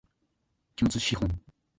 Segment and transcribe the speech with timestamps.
[0.75, 1.29] 期末資本